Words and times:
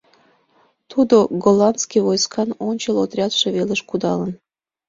Тудо 0.91 1.17
голландский 1.43 2.03
войскан 2.07 2.49
ончыл 2.69 2.95
отрядше 3.03 3.47
велыш 3.55 3.81
кудалын. 3.89 4.31